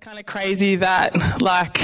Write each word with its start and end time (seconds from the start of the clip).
kind 0.00 0.18
of 0.18 0.24
crazy 0.24 0.76
that, 0.76 1.14
like, 1.42 1.78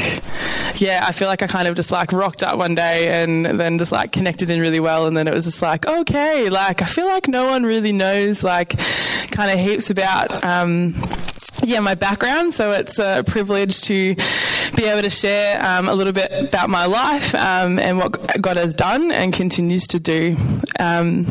yeah, 0.80 1.04
I 1.06 1.12
feel 1.12 1.28
like 1.28 1.42
I 1.42 1.46
kind 1.46 1.68
of 1.68 1.74
just 1.74 1.92
like 1.92 2.12
rocked 2.12 2.42
up 2.42 2.56
one 2.56 2.74
day 2.74 3.22
and 3.22 3.44
then 3.44 3.76
just 3.76 3.92
like 3.92 4.10
connected 4.10 4.48
in 4.48 4.58
really 4.58 4.80
well. 4.80 5.06
And 5.06 5.14
then 5.14 5.28
it 5.28 5.34
was 5.34 5.44
just 5.44 5.60
like, 5.60 5.86
okay, 5.86 6.48
like, 6.48 6.80
I 6.80 6.86
feel 6.86 7.06
like 7.06 7.28
no 7.28 7.50
one 7.50 7.64
really 7.64 7.92
knows, 7.92 8.42
like, 8.42 8.70
kind 9.32 9.50
of 9.50 9.58
heaps 9.58 9.90
about, 9.90 10.42
um, 10.42 10.94
yeah, 11.76 11.80
my 11.80 11.96
background. 11.96 12.54
So 12.54 12.70
it's 12.70 12.98
a 13.00 13.24
privilege 13.26 13.82
to 13.82 14.14
be 14.76 14.84
able 14.84 15.02
to 15.02 15.10
share 15.10 15.62
um, 15.64 15.88
a 15.88 15.94
little 15.94 16.12
bit 16.12 16.30
about 16.30 16.70
my 16.70 16.86
life 16.86 17.34
um, 17.34 17.78
and 17.80 17.98
what 17.98 18.40
God 18.40 18.56
has 18.56 18.72
done 18.72 19.10
and 19.10 19.32
continues 19.32 19.88
to 19.88 19.98
do. 19.98 20.36
Um, 20.78 21.26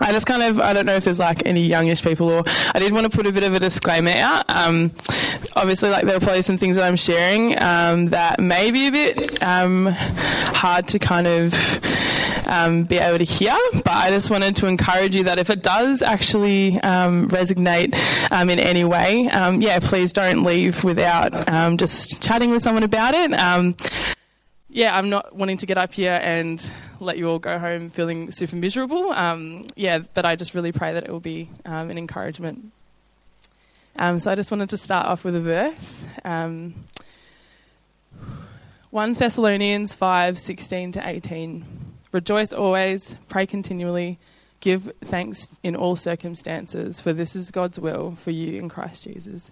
I 0.00 0.12
just 0.12 0.26
kind 0.26 0.42
of, 0.42 0.60
I 0.60 0.74
don't 0.74 0.84
know 0.84 0.94
if 0.94 1.04
there's 1.04 1.18
like 1.18 1.46
any 1.46 1.62
youngish 1.62 2.02
people 2.02 2.28
or 2.28 2.44
I 2.74 2.80
did 2.80 2.92
want 2.92 3.10
to 3.10 3.16
put 3.16 3.26
a 3.26 3.32
bit 3.32 3.44
of 3.44 3.54
a 3.54 3.58
disclaimer 3.58 4.10
out. 4.10 4.44
Um, 4.50 4.92
obviously, 5.56 5.88
like 5.88 6.04
there 6.04 6.16
are 6.16 6.20
probably 6.20 6.42
some 6.42 6.58
things 6.58 6.76
that 6.76 6.84
I'm 6.84 6.96
sharing 6.96 7.60
um, 7.60 8.06
that 8.06 8.38
may 8.38 8.70
be 8.70 8.88
a 8.88 8.92
bit 8.92 9.42
um, 9.42 9.86
hard 9.86 10.86
to 10.88 10.98
kind 10.98 11.26
of 11.26 11.54
um, 12.46 12.84
be 12.84 12.98
able 12.98 13.18
to 13.18 13.24
hear, 13.24 13.56
but 13.72 13.92
I 13.92 14.10
just 14.10 14.30
wanted 14.30 14.56
to 14.56 14.66
encourage 14.66 15.16
you 15.16 15.24
that 15.24 15.38
if 15.38 15.50
it 15.50 15.62
does 15.62 16.02
actually 16.02 16.78
um, 16.80 17.28
resonate 17.28 17.94
um, 18.30 18.50
in 18.50 18.58
any 18.58 18.84
way, 18.84 19.28
yeah, 19.32 19.78
please 19.80 20.12
don't 20.12 20.40
leave 20.40 20.84
without 20.84 21.32
just 21.78 22.22
chatting 22.22 22.50
with 22.50 22.62
someone 22.62 22.82
about 22.82 23.14
it 23.14 23.32
yeah, 24.76 24.94
I'm 24.94 25.08
not 25.08 25.34
wanting 25.34 25.56
to 25.58 25.66
get 25.66 25.78
up 25.78 25.94
here 25.94 26.20
and 26.22 26.62
let 27.00 27.16
you 27.16 27.30
all 27.30 27.38
go 27.38 27.58
home 27.58 27.88
feeling 27.88 28.30
super 28.30 28.56
miserable. 28.56 29.10
Um, 29.10 29.62
yeah, 29.74 30.00
but 30.12 30.26
I 30.26 30.36
just 30.36 30.54
really 30.54 30.70
pray 30.70 30.92
that 30.92 31.04
it 31.04 31.10
will 31.10 31.18
be 31.18 31.48
um, 31.64 31.88
an 31.88 31.96
encouragement. 31.96 32.72
Um, 33.96 34.18
so 34.18 34.30
I 34.30 34.34
just 34.34 34.50
wanted 34.50 34.68
to 34.68 34.76
start 34.76 35.06
off 35.06 35.24
with 35.24 35.34
a 35.34 35.40
verse. 35.40 36.06
Um, 36.26 36.74
1 38.90 39.14
Thessalonians 39.14 39.94
5 39.94 40.38
16 40.38 40.92
to 40.92 41.08
18. 41.08 41.75
Rejoice 42.12 42.52
always, 42.52 43.16
pray 43.28 43.46
continually, 43.46 44.18
give 44.60 44.90
thanks 45.02 45.58
in 45.62 45.76
all 45.76 45.96
circumstances, 45.96 47.00
for 47.00 47.12
this 47.12 47.36
is 47.36 47.50
God's 47.50 47.78
will 47.78 48.12
for 48.12 48.30
you 48.30 48.58
in 48.58 48.68
Christ 48.68 49.04
Jesus. 49.04 49.50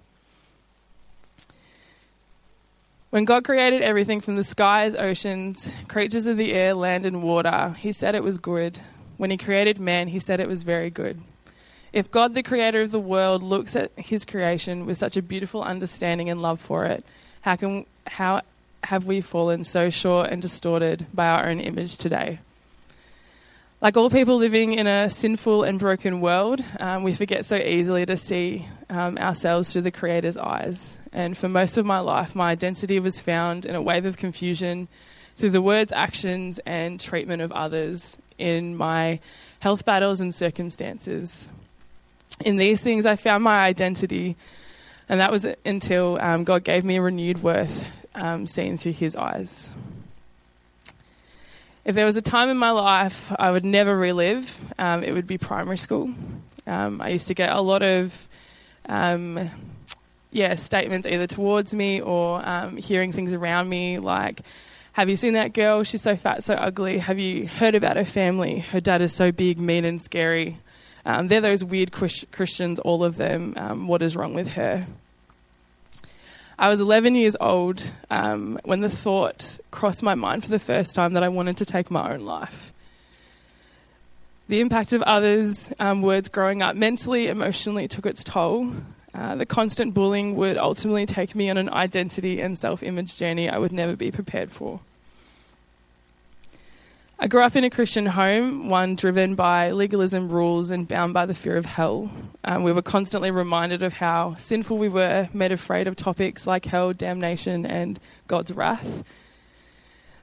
When 3.11 3.25
God 3.25 3.45
created 3.45 3.83
everything 3.83 4.21
from 4.21 4.35
the 4.37 4.43
skies, 4.43 4.97
oceans, 4.97 5.73
creatures 5.87 6.27
of 6.27 6.37
the 6.37 6.53
air, 6.53 6.75
land, 6.75 7.07
and 7.07 7.23
water, 7.23 7.77
He 7.79 7.93
said 7.93 8.17
it 8.17 8.25
was 8.25 8.39
good. 8.39 8.81
When 9.19 9.31
He 9.31 9.37
created 9.37 9.79
man, 9.79 10.09
He 10.09 10.19
said 10.19 10.41
it 10.41 10.49
was 10.49 10.65
very 10.65 10.91
good. 10.91 11.21
If 11.93 12.11
God, 12.11 12.35
the 12.35 12.43
creator 12.43 12.81
of 12.81 12.91
the 12.91 12.99
world, 12.99 13.41
looks 13.41 13.77
at 13.77 13.93
His 13.97 14.25
creation 14.25 14.85
with 14.85 14.99
such 14.99 15.17
a 15.17 15.23
beautiful 15.23 15.63
understanding 15.63 16.29
and 16.29 16.43
love 16.43 16.61
for 16.61 16.87
it, 16.87 17.05
how, 17.43 17.55
can, 17.55 17.87
how 18.09 18.41
have 18.85 19.07
we 19.07 19.21
fallen 19.21 19.65
so 19.65 19.91
short 19.91 20.31
and 20.31 20.41
distorted 20.41 21.07
by 21.13 21.29
our 21.29 21.49
own 21.49 21.61
image 21.61 21.97
today? 21.97 22.39
Like 23.81 23.97
all 23.97 24.09
people 24.09 24.37
living 24.37 24.75
in 24.75 24.87
a 24.87 25.11
sinful 25.11 25.63
and 25.65 25.79
broken 25.79 26.21
world, 26.21 26.63
um, 26.81 27.03
we 27.03 27.13
forget 27.13 27.45
so 27.45 27.57
easily 27.57 28.07
to 28.07 28.17
see 28.17 28.67
um, 28.89 29.19
ourselves 29.19 29.73
through 29.73 29.83
the 29.83 29.91
Creator's 29.91 30.37
eyes. 30.37 30.99
And 31.13 31.37
for 31.37 31.49
most 31.49 31.77
of 31.77 31.85
my 31.85 31.99
life, 31.99 32.35
my 32.35 32.51
identity 32.51 32.99
was 32.99 33.21
found 33.21 33.67
in 33.67 33.75
a 33.75 33.83
wave 33.83 34.07
of 34.07 34.17
confusion 34.17 34.89
through 35.37 35.51
the 35.51 35.61
words, 35.61 35.93
actions, 35.93 36.61
and 36.61 36.99
treatment 36.99 37.43
of 37.43 37.53
others 37.53 38.17
in 38.39 38.77
my 38.77 39.21
health 39.61 39.85
battles 39.85 40.21
and 40.21 40.35
circumstances. 40.35 41.49
In 42.41 42.57
these 42.57 42.81
things, 42.81 43.07
I 43.07 43.17
found 43.17 43.45
my 43.45 43.65
identity, 43.65 44.37
and 45.09 45.21
that 45.21 45.31
was 45.31 45.47
until 45.65 46.19
um, 46.21 46.45
God 46.45 46.65
gave 46.65 46.85
me 46.85 46.99
renewed 46.99 47.43
worth 47.43 48.04
um, 48.15 48.47
seen 48.47 48.77
through 48.77 48.93
His 48.93 49.17
eyes. 49.17 49.71
If 51.85 51.95
there 51.95 52.07
was 52.07 52.17
a 52.17 52.23
time 52.23 52.49
in 52.49 52.57
my 52.57 52.71
life 52.71 53.33
I 53.39 53.51
would 53.51 53.65
never 53.65 53.95
relive, 53.97 54.63
um, 54.79 55.03
it 55.03 55.13
would 55.13 55.27
be 55.27 55.37
primary 55.37 55.77
school. 55.77 56.15
Um, 56.67 57.01
I 57.01 57.11
used 57.11 57.29
to 57.29 57.35
get 57.35 57.51
a 57.51 57.61
lot 57.61 57.83
of, 57.83 58.29
um, 58.89 59.51
yeah, 60.31 60.55
statements 60.55 61.07
either 61.07 61.27
towards 61.27 61.75
me 61.75 62.01
or 62.01 62.47
um, 62.49 62.79
hearing 62.79 63.13
things 63.13 63.35
around 63.35 63.69
me 63.69 63.99
like, 63.99 64.41
"Have 64.93 65.11
you 65.11 65.17
seen 65.17 65.35
that 65.35 65.53
girl? 65.53 65.83
She's 65.85 66.01
so 66.01 66.17
fat, 66.17 66.43
so 66.43 66.55
ugly. 66.55 66.99
Have 66.99 67.19
you 67.19 67.47
heard 67.47 67.75
about 67.75 67.99
her 67.99 68.05
family? 68.05 68.61
Her 68.61 68.81
dad 68.81 69.03
is 69.03 69.13
so 69.13 69.31
big, 69.31 69.61
mean, 69.61 69.85
and 69.85 70.01
scary." 70.01 70.59
Um, 71.07 71.29
they're 71.29 71.43
those 71.43 71.63
weird 71.63 71.93
Christians, 71.93 72.79
all 72.79 73.05
of 73.05 73.17
them. 73.17 73.53
Um, 73.57 73.89
what 73.89 74.01
is 74.01 74.17
wrong 74.17 74.33
with 74.33 74.55
her? 74.55 74.87
I 76.59 76.69
was 76.69 76.81
11 76.81 77.17
years 77.17 77.37
old 77.41 77.93
um, 78.11 78.59
when 78.65 78.81
the 78.81 78.89
thought 78.89 79.59
crossed 79.71 80.03
my 80.03 80.15
mind 80.15 80.45
for 80.45 80.51
the 80.51 80.59
first 80.59 80.95
time 80.95 81.15
that 81.15 81.23
I 81.25 81.29
wanted 81.29 81.57
to 81.59 81.65
take 81.65 81.91
my 81.91 82.15
own 82.15 82.21
life. 82.21 82.73
The 84.47 84.61
impact 84.61 84.93
of 84.93 85.03
others' 85.03 85.73
um, 85.81 86.03
words 86.03 86.29
growing 86.29 86.63
up 86.63 86.77
mentally, 86.77 87.29
emotionally 87.29 87.89
took 87.89 88.07
its 88.07 88.23
toll. 88.23 88.73
Uh, 89.15 89.35
the 89.35 89.47
constant 89.47 89.95
bullying 89.95 90.37
would 90.37 90.57
ultimately 90.57 91.07
take 91.07 91.35
me 91.35 91.51
on 91.51 91.57
an 91.57 91.71
identity 91.71 92.41
and 92.41 92.57
self 92.57 92.83
image 92.83 93.17
journey 93.17 93.49
I 93.49 93.59
would 93.59 93.73
never 93.73 93.97
be 93.97 94.11
prepared 94.11 94.51
for. 94.51 94.81
I 97.17 97.29
grew 97.29 97.43
up 97.43 97.55
in 97.55 97.63
a 97.63 97.71
Christian 97.71 98.07
home, 98.07 98.69
one 98.69 98.97
driven 98.97 99.37
by 99.37 99.71
legalism 99.71 100.29
rules 100.29 100.71
and 100.71 100.87
bound 100.87 101.15
by 101.15 101.27
the 101.27 101.35
fear 101.35 101.57
of 101.57 101.65
hell. 101.65 102.11
Um, 102.43 102.65
we 102.65 102.73
were 102.73 102.83
constantly 102.83 103.31
reminded 103.31 103.85
of 103.85 103.95
how 103.95 104.35
sinful 104.35 104.77
we 104.77 104.89
were, 104.89 105.29
made 105.33 105.53
afraid 105.53 105.87
of 105.87 105.95
topics 105.95 106.45
like 106.47 106.65
hell, 106.65 106.93
damnation, 106.93 107.67
and 107.67 108.01
God's 108.27 108.53
wrath. 108.53 109.05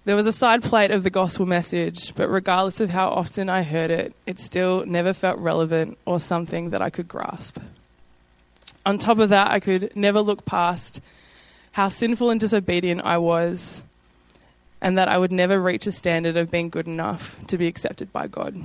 There 0.04 0.18
was 0.18 0.28
a 0.28 0.34
side 0.34 0.64
plate 0.64 0.92
of 0.92 1.04
the 1.04 1.10
gospel 1.10 1.46
message, 1.46 2.14
but 2.16 2.28
regardless 2.28 2.82
of 2.82 2.90
how 2.90 3.10
often 3.10 3.50
I 3.50 3.64
heard 3.64 3.90
it, 3.90 4.14
it 4.26 4.38
still 4.38 4.86
never 4.86 5.14
felt 5.14 5.40
relevant 5.40 5.98
or 6.06 6.20
something 6.20 6.72
that 6.72 6.82
I 6.82 6.90
could 6.90 7.08
grasp. 7.08 7.58
On 8.86 8.98
top 8.98 9.20
of 9.20 9.30
that, 9.30 9.50
I 9.50 9.62
could 9.62 9.96
never 9.96 10.20
look 10.20 10.44
past 10.44 11.00
how 11.72 11.88
sinful 11.88 12.32
and 12.32 12.40
disobedient 12.40 13.02
I 13.06 13.18
was 13.18 13.84
and 14.82 14.98
that 14.98 15.08
I 15.08 15.18
would 15.18 15.32
never 15.32 15.62
reach 15.62 15.86
a 15.88 15.92
standard 15.92 16.38
of 16.38 16.50
being 16.50 16.70
good 16.70 16.88
enough 16.88 17.40
to 17.48 17.58
be 17.58 17.68
accepted 17.68 18.12
by 18.12 18.28
God. 18.28 18.56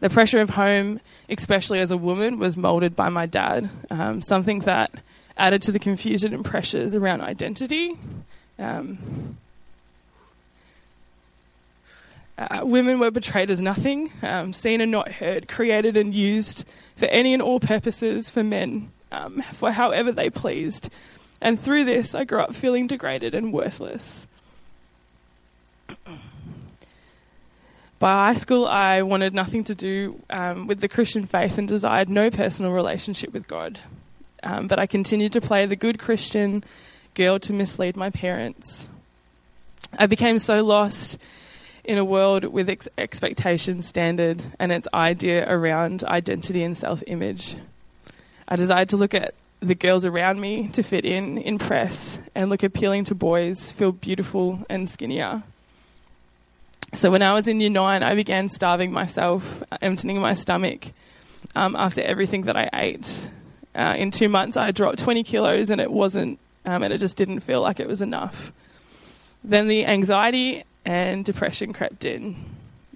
The 0.00 0.10
pressure 0.10 0.40
of 0.40 0.50
home, 0.50 1.00
especially 1.28 1.80
as 1.80 1.90
a 1.90 1.96
woman, 1.96 2.38
was 2.38 2.56
molded 2.56 2.96
by 2.96 3.08
my 3.08 3.26
dad, 3.26 3.70
um, 3.90 4.22
something 4.22 4.60
that 4.60 4.90
added 5.36 5.62
to 5.62 5.72
the 5.72 5.78
confusion 5.78 6.32
and 6.34 6.44
pressures 6.44 6.94
around 6.94 7.20
identity. 7.20 7.96
Um, 8.58 9.36
uh, 12.36 12.60
women 12.64 12.98
were 12.98 13.10
portrayed 13.10 13.50
as 13.50 13.62
nothing, 13.62 14.10
um, 14.22 14.52
seen 14.52 14.80
and 14.80 14.90
not 14.90 15.10
heard, 15.12 15.46
created 15.48 15.96
and 15.96 16.14
used 16.14 16.68
for 16.96 17.06
any 17.06 17.32
and 17.32 17.42
all 17.42 17.60
purposes 17.60 18.30
for 18.30 18.42
men, 18.42 18.90
um, 19.12 19.40
for 19.52 19.70
however 19.70 20.10
they 20.10 20.30
pleased. 20.30 20.90
And 21.40 21.58
through 21.58 21.84
this, 21.84 22.14
I 22.14 22.24
grew 22.24 22.40
up 22.40 22.54
feeling 22.54 22.86
degraded 22.86 23.34
and 23.34 23.52
worthless. 23.52 24.26
By 27.98 28.12
high 28.12 28.34
school, 28.34 28.66
I 28.66 29.02
wanted 29.02 29.34
nothing 29.34 29.64
to 29.64 29.74
do 29.74 30.20
um, 30.28 30.66
with 30.66 30.80
the 30.80 30.88
Christian 30.88 31.26
faith 31.26 31.58
and 31.58 31.66
desired 31.66 32.08
no 32.08 32.30
personal 32.30 32.72
relationship 32.72 33.32
with 33.32 33.48
God. 33.48 33.78
Um, 34.42 34.66
but 34.66 34.78
I 34.78 34.86
continued 34.86 35.32
to 35.32 35.40
play 35.40 35.64
the 35.64 35.76
good 35.76 35.98
Christian 35.98 36.64
girl 37.14 37.38
to 37.38 37.52
mislead 37.52 37.96
my 37.96 38.10
parents. 38.10 38.88
I 39.98 40.06
became 40.06 40.38
so 40.38 40.62
lost 40.62 41.18
in 41.84 41.98
a 41.98 42.04
world 42.04 42.44
with 42.44 42.68
ex- 42.68 42.88
expectation, 42.98 43.80
standard, 43.80 44.42
and 44.58 44.72
its 44.72 44.88
idea 44.92 45.50
around 45.50 46.04
identity 46.04 46.62
and 46.62 46.76
self 46.76 47.02
image. 47.06 47.56
I 48.48 48.56
desired 48.56 48.90
to 48.90 48.96
look 48.96 49.14
at 49.14 49.34
the 49.60 49.74
girls 49.74 50.04
around 50.04 50.40
me 50.40 50.68
to 50.68 50.82
fit 50.82 51.04
in, 51.04 51.38
impress, 51.38 52.20
and 52.34 52.50
look 52.50 52.62
appealing 52.62 53.04
to 53.04 53.14
boys, 53.14 53.70
feel 53.70 53.92
beautiful 53.92 54.64
and 54.68 54.88
skinnier. 54.88 55.42
So 56.94 57.10
when 57.10 57.22
I 57.22 57.34
was 57.34 57.48
in 57.48 57.60
year 57.60 57.70
nine, 57.70 58.04
I 58.04 58.14
began 58.14 58.48
starving 58.48 58.92
myself, 58.92 59.64
emptying 59.82 60.20
my 60.20 60.34
stomach 60.34 60.86
um, 61.56 61.74
after 61.74 62.00
everything 62.00 62.42
that 62.42 62.56
I 62.56 62.70
ate. 62.72 63.28
Uh, 63.74 63.94
in 63.98 64.12
two 64.12 64.28
months, 64.28 64.56
I 64.56 64.70
dropped 64.70 65.00
20 65.00 65.24
kilos, 65.24 65.70
and 65.70 65.80
it 65.80 65.90
wasn't, 65.90 66.38
um, 66.64 66.84
and 66.84 66.92
it 66.92 66.98
just 66.98 67.16
didn't 67.16 67.40
feel 67.40 67.60
like 67.60 67.80
it 67.80 67.88
was 67.88 68.00
enough. 68.00 68.52
Then 69.42 69.66
the 69.66 69.86
anxiety 69.86 70.62
and 70.84 71.24
depression 71.24 71.72
crept 71.72 72.04
in. 72.04 72.36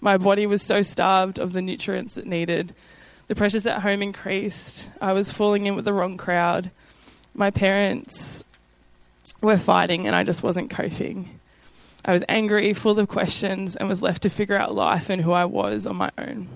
My 0.00 0.16
body 0.16 0.46
was 0.46 0.62
so 0.62 0.82
starved 0.82 1.40
of 1.40 1.52
the 1.52 1.60
nutrients 1.60 2.16
it 2.16 2.26
needed. 2.26 2.74
The 3.26 3.34
pressures 3.34 3.66
at 3.66 3.82
home 3.82 4.00
increased. 4.00 4.90
I 5.00 5.12
was 5.12 5.32
falling 5.32 5.66
in 5.66 5.74
with 5.74 5.84
the 5.84 5.92
wrong 5.92 6.16
crowd. 6.16 6.70
My 7.34 7.50
parents 7.50 8.44
were 9.42 9.58
fighting, 9.58 10.06
and 10.06 10.14
I 10.14 10.22
just 10.22 10.44
wasn't 10.44 10.70
coping. 10.70 11.37
I 12.08 12.12
was 12.12 12.24
angry, 12.26 12.72
full 12.72 12.98
of 12.98 13.06
questions, 13.06 13.76
and 13.76 13.86
was 13.86 14.00
left 14.00 14.22
to 14.22 14.30
figure 14.30 14.56
out 14.56 14.74
life 14.74 15.10
and 15.10 15.20
who 15.20 15.32
I 15.32 15.44
was 15.44 15.86
on 15.86 15.96
my 15.96 16.10
own. 16.16 16.48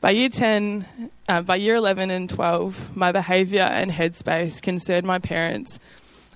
By 0.00 0.12
year 0.12 0.30
10, 0.30 1.10
uh, 1.28 1.42
by 1.42 1.56
year 1.56 1.74
11 1.74 2.10
and 2.10 2.30
12, 2.30 2.96
my 2.96 3.12
behaviour 3.12 3.60
and 3.60 3.90
headspace 3.90 4.62
concerned 4.62 5.06
my 5.06 5.18
parents, 5.18 5.78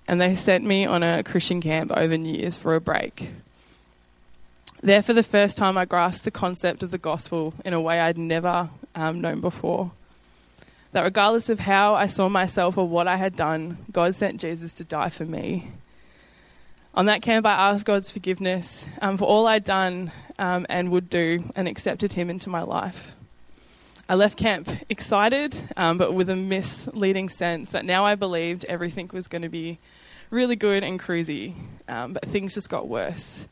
and 0.06 0.20
they 0.20 0.34
sent 0.34 0.66
me 0.66 0.84
on 0.84 1.02
a 1.02 1.24
Christian 1.24 1.62
camp 1.62 1.92
over 1.96 2.18
New 2.18 2.36
Year's 2.40 2.56
for 2.56 2.74
a 2.74 2.80
break. 2.80 3.30
There, 4.82 5.00
for 5.00 5.14
the 5.14 5.22
first 5.22 5.56
time, 5.56 5.78
I 5.78 5.86
grasped 5.86 6.26
the 6.26 6.30
concept 6.30 6.82
of 6.82 6.90
the 6.90 6.98
gospel 6.98 7.54
in 7.64 7.72
a 7.72 7.80
way 7.80 8.00
I'd 8.00 8.18
never 8.18 8.68
um, 8.94 9.22
known 9.22 9.40
before. 9.40 9.92
That 10.92 11.04
regardless 11.04 11.48
of 11.48 11.60
how 11.60 11.94
I 11.94 12.06
saw 12.06 12.28
myself 12.28 12.76
or 12.76 12.86
what 12.86 13.08
I 13.08 13.16
had 13.16 13.34
done, 13.34 13.78
God 13.92 14.14
sent 14.14 14.42
Jesus 14.42 14.74
to 14.74 14.84
die 14.84 15.08
for 15.08 15.24
me. 15.24 15.68
On 16.94 17.06
that 17.06 17.22
camp, 17.22 17.46
I 17.46 17.70
asked 17.70 17.84
God's 17.84 18.10
forgiveness 18.10 18.86
um, 19.00 19.18
for 19.18 19.24
all 19.24 19.46
I'd 19.46 19.64
done 19.64 20.10
um, 20.38 20.66
and 20.68 20.90
would 20.90 21.08
do 21.08 21.44
and 21.54 21.68
accepted 21.68 22.14
Him 22.14 22.30
into 22.30 22.48
my 22.48 22.62
life. 22.62 23.14
I 24.08 24.14
left 24.14 24.38
camp 24.38 24.70
excited, 24.88 25.54
um, 25.76 25.98
but 25.98 26.14
with 26.14 26.30
a 26.30 26.36
misleading 26.36 27.28
sense 27.28 27.68
that 27.70 27.84
now 27.84 28.06
I 28.06 28.14
believed 28.14 28.64
everything 28.64 29.10
was 29.12 29.28
going 29.28 29.42
to 29.42 29.50
be 29.50 29.78
really 30.30 30.56
good 30.56 30.82
and 30.82 30.98
cruisy, 30.98 31.54
um, 31.88 32.14
but 32.14 32.24
things 32.24 32.54
just 32.54 32.70
got 32.70 32.88
worse. 32.88 33.46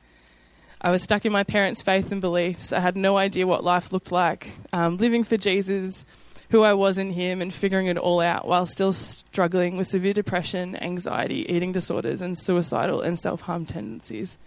I 0.80 0.90
was 0.90 1.02
stuck 1.02 1.26
in 1.26 1.32
my 1.32 1.44
parents' 1.44 1.82
faith 1.82 2.12
and 2.12 2.20
beliefs. 2.20 2.72
I 2.72 2.80
had 2.80 2.96
no 2.96 3.16
idea 3.16 3.46
what 3.46 3.64
life 3.64 3.92
looked 3.92 4.12
like. 4.12 4.50
Um, 4.72 4.96
living 4.96 5.24
for 5.24 5.36
Jesus, 5.36 6.06
who 6.50 6.62
I 6.62 6.74
was 6.74 6.98
in 6.98 7.10
Him, 7.10 7.42
and 7.42 7.52
figuring 7.52 7.86
it 7.86 7.98
all 7.98 8.20
out 8.20 8.46
while 8.46 8.66
still 8.66 8.92
struggling 8.92 9.76
with 9.76 9.86
severe 9.86 10.12
depression, 10.12 10.76
anxiety, 10.76 11.46
eating 11.52 11.72
disorders, 11.72 12.20
and 12.20 12.36
suicidal 12.38 13.00
and 13.00 13.18
self 13.18 13.42
harm 13.42 13.66
tendencies. 13.66 14.38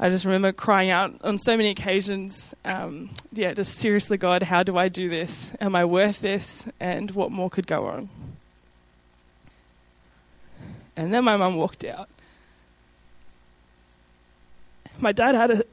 I 0.00 0.10
just 0.10 0.24
remember 0.24 0.52
crying 0.52 0.90
out 0.90 1.12
on 1.24 1.38
so 1.38 1.56
many 1.56 1.70
occasions, 1.70 2.54
um, 2.64 3.10
yeah, 3.32 3.52
just 3.52 3.78
seriously, 3.78 4.16
God, 4.16 4.44
how 4.44 4.62
do 4.62 4.76
I 4.76 4.88
do 4.88 5.08
this? 5.08 5.54
Am 5.60 5.74
I 5.74 5.84
worth 5.84 6.20
this? 6.20 6.68
And 6.78 7.10
what 7.10 7.32
more 7.32 7.50
could 7.50 7.66
go 7.66 7.86
on? 7.86 8.08
And 10.96 11.12
then 11.12 11.24
my 11.24 11.36
mum 11.36 11.56
walked 11.56 11.84
out. 11.84 12.08
My 15.00 15.12
dad 15.12 15.34
had 15.34 15.50
a. 15.50 15.64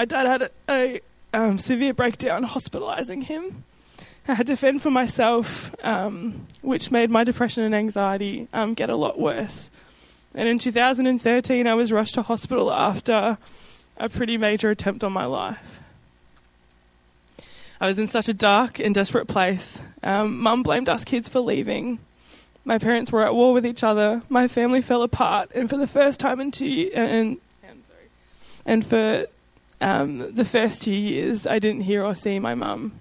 My 0.00 0.06
dad 0.06 0.26
had 0.26 0.42
a, 0.42 0.50
a 0.66 1.00
um, 1.34 1.58
severe 1.58 1.92
breakdown, 1.92 2.42
hospitalising 2.46 3.22
him. 3.22 3.64
I 4.26 4.32
had 4.32 4.46
to 4.46 4.56
fend 4.56 4.80
for 4.80 4.90
myself, 4.90 5.74
um, 5.84 6.46
which 6.62 6.90
made 6.90 7.10
my 7.10 7.22
depression 7.22 7.64
and 7.64 7.74
anxiety 7.74 8.48
um, 8.54 8.72
get 8.72 8.88
a 8.88 8.96
lot 8.96 9.20
worse. 9.20 9.70
And 10.34 10.48
in 10.48 10.58
2013, 10.58 11.66
I 11.66 11.74
was 11.74 11.92
rushed 11.92 12.14
to 12.14 12.22
hospital 12.22 12.72
after 12.72 13.36
a 13.98 14.08
pretty 14.08 14.38
major 14.38 14.70
attempt 14.70 15.04
on 15.04 15.12
my 15.12 15.26
life. 15.26 15.82
I 17.78 17.86
was 17.86 17.98
in 17.98 18.06
such 18.06 18.30
a 18.30 18.32
dark 18.32 18.78
and 18.78 18.94
desperate 18.94 19.28
place. 19.28 19.82
Um, 20.02 20.40
Mum 20.40 20.62
blamed 20.62 20.88
us 20.88 21.04
kids 21.04 21.28
for 21.28 21.40
leaving. 21.40 21.98
My 22.64 22.78
parents 22.78 23.12
were 23.12 23.22
at 23.22 23.34
war 23.34 23.52
with 23.52 23.66
each 23.66 23.84
other. 23.84 24.22
My 24.30 24.48
family 24.48 24.80
fell 24.80 25.02
apart, 25.02 25.50
and 25.54 25.68
for 25.68 25.76
the 25.76 25.86
first 25.86 26.20
time 26.20 26.40
in 26.40 26.52
two 26.52 26.66
years, 26.66 26.94
and, 26.94 27.36
and 28.64 28.86
for 28.86 29.26
um, 29.80 30.34
the 30.34 30.44
first 30.44 30.82
two 30.82 30.92
years, 30.92 31.46
I 31.46 31.58
didn't 31.58 31.82
hear 31.82 32.04
or 32.04 32.14
see 32.14 32.38
my 32.38 32.54
mum. 32.54 33.00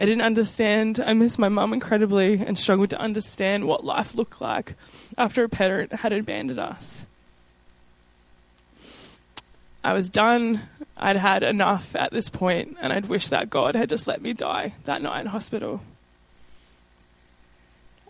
I 0.00 0.04
didn't 0.04 0.22
understand. 0.22 1.00
I 1.04 1.12
missed 1.12 1.38
my 1.38 1.48
mum 1.48 1.72
incredibly 1.72 2.34
and 2.34 2.56
struggled 2.56 2.90
to 2.90 3.00
understand 3.00 3.66
what 3.66 3.84
life 3.84 4.14
looked 4.14 4.40
like 4.40 4.74
after 5.16 5.42
a 5.42 5.48
parent 5.48 5.92
had 5.92 6.12
abandoned 6.12 6.60
us. 6.60 7.04
I 9.82 9.92
was 9.92 10.08
done. 10.08 10.62
I'd 10.96 11.16
had 11.16 11.42
enough 11.42 11.96
at 11.96 12.12
this 12.12 12.28
point, 12.28 12.76
and 12.80 12.92
I'd 12.92 13.06
wish 13.06 13.28
that 13.28 13.50
God 13.50 13.74
had 13.74 13.88
just 13.88 14.06
let 14.06 14.22
me 14.22 14.32
die 14.32 14.74
that 14.84 15.02
night 15.02 15.20
in 15.20 15.26
hospital. 15.26 15.80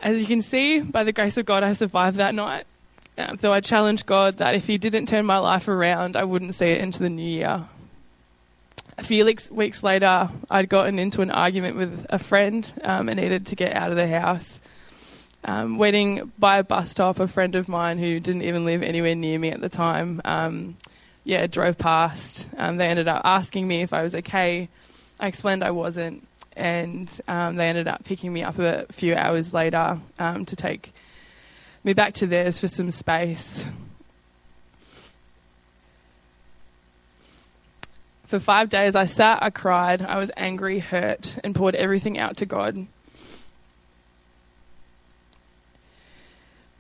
As 0.01 0.21
you 0.21 0.27
can 0.27 0.43
see, 0.43 0.81
by 0.81 1.05
the 1.05 1.13
grace 1.13 1.39
of 1.39 1.47
God, 1.47 1.63
I 1.63 1.73
survived 1.73 2.19
that 2.19 2.35
night. 2.35 2.65
Uh, 3.17 3.35
though 3.41 3.53
I 3.53 3.61
challenged 3.61 4.07
God 4.07 4.37
that 4.39 4.55
if 4.55 4.67
He 4.67 4.79
didn't 4.79 5.07
turn 5.07 5.27
my 5.27 5.39
life 5.39 5.69
around, 5.69 6.17
I 6.17 6.25
wouldn't 6.25 6.55
see 6.55 6.69
it 6.69 6.81
into 6.81 7.01
the 7.01 7.11
new 7.11 7.29
year. 7.29 7.65
A 8.99 9.03
few 9.05 9.25
weeks 9.25 9.83
later, 9.85 10.29
I'd 10.51 10.69
gotten 10.69 10.99
into 10.99 11.23
an 11.23 11.31
argument 11.31 11.77
with 11.77 12.05
a 12.11 12.19
friend 12.19 12.71
um, 12.83 13.09
and 13.09 13.21
needed 13.21 13.47
to 13.47 13.57
get 13.57 13.73
out 13.77 13.93
of 13.93 13.97
the 13.97 14.09
house. 14.09 14.61
Um, 15.45 15.79
waiting 15.79 16.33
by 16.37 16.59
a 16.59 16.65
bus 16.65 16.91
stop, 16.91 17.21
a 17.21 17.29
friend 17.29 17.55
of 17.55 17.69
mine 17.69 17.99
who 17.99 18.19
didn't 18.19 18.43
even 18.43 18.65
live 18.65 18.83
anywhere 18.83 19.15
near 19.15 19.39
me 19.39 19.51
at 19.51 19.61
the 19.61 19.69
time 19.69 20.21
um, 20.25 20.77
yeah, 21.23 21.47
drove 21.47 21.79
past. 21.79 22.49
Um, 22.57 22.77
they 22.77 22.89
ended 22.89 23.07
up 23.07 23.23
asking 23.25 23.69
me 23.69 23.83
if 23.83 23.93
I 23.93 24.03
was 24.03 24.17
okay. 24.17 24.69
I 25.21 25.27
explained 25.29 25.63
I 25.63 25.71
wasn't, 25.71 26.27
and 26.57 27.09
um, 27.29 27.55
they 27.55 27.69
ended 27.69 27.87
up 27.87 28.03
picking 28.03 28.33
me 28.33 28.43
up 28.43 28.59
a 28.59 28.87
few 28.91 29.15
hours 29.15 29.55
later 29.55 30.01
um, 30.19 30.45
to 30.47 30.57
take 30.57 30.91
me 31.85 31.93
back 31.93 32.15
to 32.15 32.27
theirs 32.27 32.59
for 32.59 32.67
some 32.67 32.91
space. 32.91 33.65
For 38.29 38.39
five 38.39 38.69
days, 38.69 38.95
I 38.95 39.07
sat, 39.07 39.43
I 39.43 39.49
cried, 39.49 40.03
I 40.03 40.19
was 40.19 40.31
angry, 40.37 40.81
hurt, 40.81 41.39
and 41.43 41.55
poured 41.55 41.75
everything 41.75 42.19
out 42.19 42.37
to 42.37 42.45
God. 42.45 42.87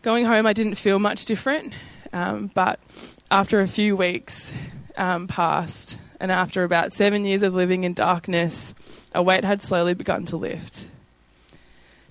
Going 0.02 0.26
home, 0.26 0.44
I 0.44 0.52
didn't 0.52 0.74
feel 0.74 0.98
much 0.98 1.24
different, 1.24 1.72
um, 2.12 2.50
but 2.52 2.78
after 3.30 3.60
a 3.60 3.66
few 3.66 3.96
weeks 3.96 4.52
um, 4.98 5.26
passed, 5.26 5.96
and 6.20 6.30
after 6.30 6.64
about 6.64 6.92
seven 6.92 7.24
years 7.24 7.42
of 7.42 7.54
living 7.54 7.84
in 7.84 7.94
darkness, 7.94 8.74
a 9.14 9.22
weight 9.22 9.44
had 9.44 9.62
slowly 9.62 9.94
begun 9.94 10.26
to 10.26 10.36
lift. 10.36 10.86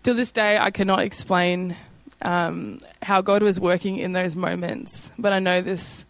To 0.02 0.16
this 0.16 0.32
day, 0.32 0.58
I 0.58 0.72
cannot 0.72 1.02
explain 1.02 1.76
um, 2.24 2.80
how 3.04 3.22
God 3.22 3.44
was 3.44 3.60
working 3.60 3.98
in 3.98 4.14
those 4.14 4.36
moments, 4.36 5.12
but 5.16 5.32
I 5.32 5.38
know 5.38 5.62
this, 5.62 6.06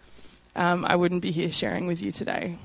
um, 0.55 0.85
I 0.85 0.95
wouldn't 0.95 1.21
be 1.21 1.31
here 1.31 1.51
sharing 1.51 1.87
with 1.87 2.01
you 2.01 2.13
today. 2.13 2.55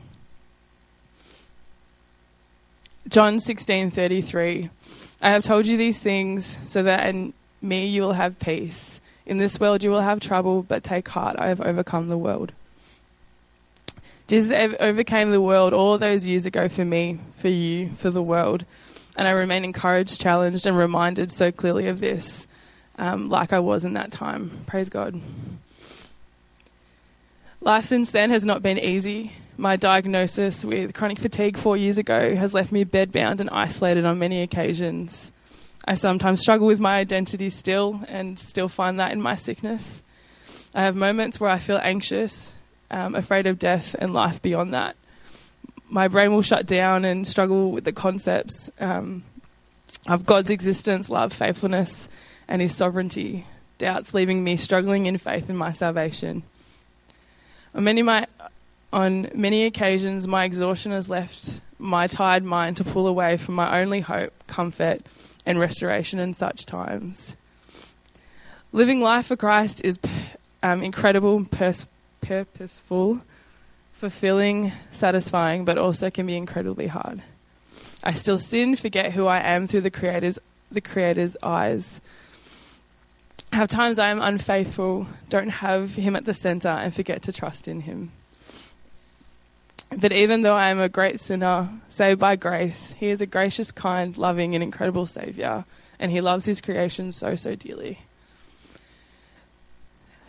John 3.09 3.39
16:33 3.39 4.71
I 5.21 5.31
have 5.31 5.45
told 5.45 5.67
you 5.67 5.77
these 5.77 6.01
things 6.01 6.59
so 6.69 6.83
that 6.83 7.09
in 7.09 7.33
me 7.61 7.87
you 7.87 8.03
will 8.03 8.13
have 8.13 8.39
peace. 8.39 9.01
In 9.25 9.39
this 9.39 9.61
world 9.61 9.83
you 9.83 9.91
will 9.91 10.01
have 10.01 10.21
trouble, 10.21 10.63
but 10.63 10.83
take 10.83 11.09
heart, 11.09 11.37
I 11.39 11.49
have 11.49 11.61
overcome 11.61 12.09
the 12.09 12.19
world. 12.19 12.53
Jesus 14.27 14.77
overcame 14.81 15.31
the 15.31 15.41
world 15.41 15.73
all 15.73 15.99
those 15.99 16.27
years 16.27 16.47
ago 16.47 16.69
for 16.69 16.85
me, 16.85 17.19
for 17.37 17.49
you, 17.49 17.91
for 17.91 18.11
the 18.11 18.23
world. 18.23 18.65
And 19.17 19.29
I 19.29 19.33
remain 19.33 19.63
encouraged, 19.63 20.21
challenged, 20.21 20.67
and 20.67 20.77
reminded 20.77 21.31
so 21.31 21.53
clearly 21.53 21.87
of 21.87 22.01
this, 22.01 22.47
um, 22.99 23.29
like 23.29 23.53
I 23.53 23.59
was 23.59 23.85
in 23.85 23.93
that 23.93 24.11
time. 24.11 24.51
Praise 24.67 24.89
God. 24.89 25.21
Life 27.63 27.85
since 27.85 28.11
then 28.11 28.31
has 28.31 28.45
not 28.45 28.61
been 28.61 28.77
easy. 28.77 29.31
My 29.57 29.77
diagnosis 29.77 30.65
with 30.65 30.95
chronic 30.95 31.21
fatigue 31.21 31.57
four 31.57 31.77
years 31.77 31.97
ago 31.97 32.35
has 32.35 32.53
left 32.53 32.73
me 32.73 32.85
bedbound 32.85 33.39
and 33.39 33.49
isolated 33.51 34.05
on 34.05 34.19
many 34.19 34.43
occasions. 34.43 35.31
I 35.85 35.95
sometimes 35.95 36.41
struggle 36.41 36.67
with 36.67 36.81
my 36.81 36.97
identity 36.97 37.49
still 37.51 38.01
and 38.09 38.37
still 38.37 38.67
find 38.67 38.99
that 38.99 39.13
in 39.13 39.23
my 39.23 39.37
sickness. 39.37 40.03
I 40.75 40.83
have 40.83 40.97
moments 40.97 41.39
where 41.39 41.51
I 41.51 41.61
feel 41.61 41.79
anxious, 41.81 42.57
um, 42.91 43.15
afraid 43.15 43.47
of 43.47 43.61
death 43.61 43.95
and 43.97 44.13
life 44.13 44.43
beyond 44.43 44.75
that. 44.75 44.97
My 45.89 46.09
brain 46.09 46.33
will 46.33 46.43
shut 46.43 46.67
down 46.67 47.05
and 47.05 47.25
struggle 47.25 47.71
with 47.71 47.85
the 47.85 47.93
concepts 47.93 48.73
um, 48.81 49.23
of 50.09 50.27
God's 50.27 50.51
existence, 50.51 51.09
love, 51.09 51.33
faithfulness, 51.33 52.09
and 52.49 52.61
His 52.61 52.75
sovereignty. 52.75 53.47
Doubts 53.79 54.15
leaving 54.15 54.43
me 54.43 54.57
struggling 54.57 55.07
in 55.07 55.17
faith 55.17 55.49
in 55.49 55.57
my 55.57 55.71
salvation. 55.71 56.43
On 57.75 57.85
many, 57.85 58.03
my, 58.03 58.27
on 58.93 59.31
many 59.35 59.65
occasions, 59.65 60.29
my 60.29 60.45
exhaustion 60.45 60.93
has 60.93 61.09
left 61.09 61.61
my 61.79 62.07
tired 62.07 62.45
mind 62.45 62.77
to 62.77 62.85
pull 62.85 63.07
away 63.07 63.37
from 63.37 63.55
my 63.55 63.81
only 63.81 64.01
hope, 64.01 64.33
comfort, 64.47 65.01
and 65.45 65.59
restoration 65.59 66.19
in 66.19 66.35
such 66.35 66.67
times. 66.67 67.37
Living 68.73 69.01
life 69.01 69.27
for 69.27 69.37
Christ 69.37 69.81
is 69.85 69.99
um, 70.63 70.83
incredible, 70.83 71.45
pers- 71.45 71.87
purposeful, 72.21 73.21
fulfilling, 73.93 74.73
satisfying, 74.91 75.65
but 75.65 75.79
also 75.79 76.11
can 76.11 76.27
be 76.27 76.37
incredibly 76.37 76.87
hard. 76.87 77.23
I 78.05 78.13
still 78.13 78.39
sin, 78.39 78.77
forget 78.77 79.13
who 79.13 79.27
I 79.27 79.39
am 79.39 79.67
through 79.67 79.83
the 79.83 79.91
Creator's, 79.91 80.39
the 80.71 80.81
Creator's 80.81 81.37
eyes. 81.43 82.01
Have 83.53 83.69
times 83.69 83.99
I 83.99 84.09
am 84.09 84.21
unfaithful, 84.21 85.07
don't 85.29 85.51
have 85.51 85.95
Him 85.95 86.17
at 86.17 86.25
the 86.25 86.35
center, 86.35 86.69
and 86.69 86.95
forget 86.95 87.23
to 87.23 87.33
trust 87.33 87.69
in 87.69 87.83
Him. 87.83 88.11
But 89.97 90.13
even 90.13 90.41
though 90.41 90.57
I 90.57 90.71
am 90.71 90.81
a 90.81 90.89
great 90.89 91.21
sinner, 91.21 91.69
saved 91.89 92.19
by 92.19 92.37
grace, 92.37 92.93
He 92.99 93.09
is 93.09 93.21
a 93.21 93.27
gracious, 93.27 93.71
kind, 93.71 94.17
loving, 94.17 94.55
and 94.55 94.63
incredible 94.63 95.05
Saviour, 95.05 95.67
and 96.03 96.11
he 96.11 96.21
loves 96.21 96.45
his 96.45 96.61
creation 96.61 97.13
so, 97.13 97.37
so 97.37 97.55
dearly. 97.55 98.01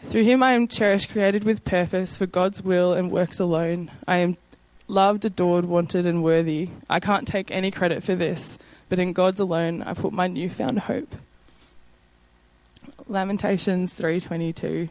Through 0.03 0.24
him 0.24 0.44
I 0.44 0.51
am 0.51 0.68
cherished, 0.68 1.10
created 1.10 1.44
with 1.44 1.65
purpose 1.65 2.15
for 2.15 2.27
God's 2.27 2.62
will 2.62 2.94
and 2.94 3.12
works 3.12 3.39
alone. 3.39 3.89
I 4.08 4.18
am 4.18 4.38
loved, 4.88 5.25
adored, 5.25 5.65
wanted, 5.65 6.06
and 6.06 6.24
worthy. 6.24 6.70
I 6.89 7.00
can't 7.00 7.27
take 7.27 7.50
any 7.50 7.72
credit 7.72 8.03
for 8.03 8.13
this, 8.13 8.60
but 8.88 9.00
in 9.00 9.13
God's 9.13 9.39
alone 9.39 9.82
I 9.82 9.96
put 9.96 10.13
my 10.13 10.27
newfound 10.27 10.77
hope. 10.82 11.15
Lamentations 13.08 13.94
3:22 13.94 14.90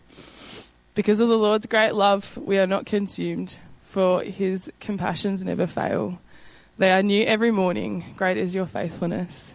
Because 0.95 1.21
of 1.21 1.29
the 1.29 1.39
Lord's 1.39 1.67
great 1.67 1.95
love 1.95 2.37
we 2.37 2.59
are 2.59 2.67
not 2.67 2.85
consumed 2.85 3.57
for 3.85 4.23
his 4.23 4.71
compassions 4.81 5.45
never 5.45 5.67
fail. 5.67 6.19
They 6.79 6.93
are 6.93 7.03
new 7.03 7.25
every 7.25 7.51
morning. 7.51 8.05
Great 8.17 8.37
is 8.37 8.55
your 8.55 8.67
faithfulness. 8.67 9.55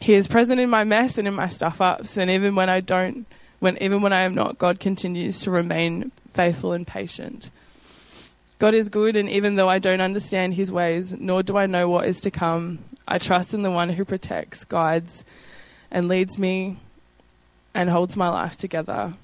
He 0.00 0.14
is 0.14 0.26
present 0.26 0.60
in 0.60 0.70
my 0.70 0.82
mess 0.82 1.18
and 1.18 1.28
in 1.28 1.34
my 1.34 1.46
stuff 1.46 1.80
ups 1.80 2.16
and 2.16 2.30
even 2.30 2.54
when 2.56 2.68
I 2.68 2.80
don't 2.80 3.26
when 3.60 3.80
even 3.80 4.02
when 4.02 4.12
I 4.12 4.22
am 4.22 4.34
not 4.34 4.58
God 4.58 4.80
continues 4.80 5.40
to 5.42 5.50
remain 5.50 6.10
faithful 6.32 6.72
and 6.72 6.86
patient. 6.86 7.50
God 8.58 8.74
is 8.74 8.88
good 8.88 9.14
and 9.14 9.28
even 9.28 9.54
though 9.54 9.68
I 9.68 9.78
don't 9.78 10.00
understand 10.00 10.54
his 10.54 10.72
ways 10.72 11.12
nor 11.12 11.44
do 11.44 11.56
I 11.56 11.66
know 11.66 11.88
what 11.88 12.06
is 12.06 12.20
to 12.22 12.30
come 12.30 12.80
I 13.06 13.18
trust 13.18 13.54
in 13.54 13.62
the 13.62 13.70
one 13.70 13.90
who 13.90 14.04
protects 14.04 14.64
guides 14.64 15.24
and 15.92 16.08
leads 16.08 16.38
me 16.38 16.78
and 17.74 17.88
holds 17.88 18.16
my 18.16 18.28
life 18.28 18.56
together. 18.56 19.14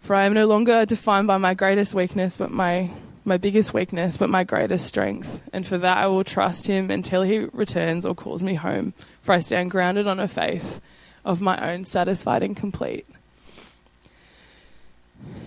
For 0.00 0.14
I 0.14 0.24
am 0.24 0.34
no 0.34 0.46
longer 0.46 0.84
defined 0.84 1.26
by 1.26 1.38
my 1.38 1.54
greatest 1.54 1.94
weakness, 1.94 2.36
but 2.36 2.50
my, 2.50 2.90
my 3.24 3.38
biggest 3.38 3.72
weakness, 3.72 4.18
but 4.18 4.28
my 4.28 4.44
greatest 4.44 4.84
strength. 4.84 5.40
And 5.52 5.66
for 5.66 5.78
that 5.78 5.96
I 5.96 6.08
will 6.08 6.24
trust 6.24 6.66
him 6.66 6.90
until 6.90 7.22
he 7.22 7.38
returns 7.38 8.04
or 8.04 8.14
calls 8.14 8.42
me 8.42 8.54
home. 8.54 8.92
For 9.22 9.32
I 9.32 9.38
stand 9.38 9.70
grounded 9.70 10.06
on 10.06 10.20
a 10.20 10.28
faith 10.28 10.80
of 11.24 11.40
my 11.40 11.72
own, 11.72 11.84
satisfied 11.84 12.42
and 12.42 12.54
complete. 12.54 13.06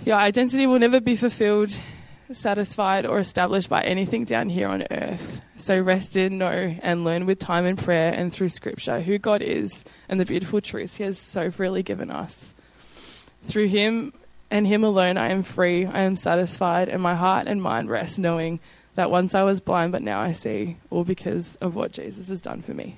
Your 0.05 0.15
identity 0.15 0.65
will 0.65 0.79
never 0.79 0.99
be 0.99 1.15
fulfilled 1.15 1.77
satisfied, 2.31 3.05
or 3.05 3.19
established 3.19 3.69
by 3.69 3.81
anything 3.81 4.25
down 4.25 4.49
here 4.49 4.67
on 4.67 4.83
earth. 4.91 5.41
So 5.55 5.79
rest 5.79 6.15
in, 6.15 6.37
know, 6.37 6.75
and 6.81 7.03
learn 7.03 7.25
with 7.25 7.39
time 7.39 7.65
and 7.65 7.77
prayer 7.77 8.13
and 8.13 8.31
through 8.31 8.49
Scripture 8.49 9.01
who 9.01 9.17
God 9.17 9.41
is 9.41 9.85
and 10.09 10.19
the 10.19 10.25
beautiful 10.25 10.61
truths 10.61 10.97
He 10.97 11.03
has 11.03 11.17
so 11.17 11.49
freely 11.49 11.83
given 11.83 12.11
us. 12.11 12.53
Through 13.43 13.67
Him 13.67 14.13
and 14.51 14.67
Him 14.67 14.83
alone, 14.83 15.17
I 15.17 15.29
am 15.29 15.43
free, 15.43 15.85
I 15.85 16.01
am 16.01 16.15
satisfied, 16.15 16.89
and 16.89 17.01
my 17.01 17.15
heart 17.15 17.47
and 17.47 17.61
mind 17.61 17.89
rest 17.89 18.19
knowing 18.19 18.59
that 18.95 19.11
once 19.11 19.35
I 19.35 19.43
was 19.43 19.59
blind, 19.59 19.91
but 19.91 20.01
now 20.01 20.19
I 20.19 20.31
see, 20.31 20.77
all 20.89 21.03
because 21.03 21.55
of 21.57 21.75
what 21.75 21.91
Jesus 21.91 22.29
has 22.29 22.41
done 22.41 22.61
for 22.61 22.73
me. 22.73 22.97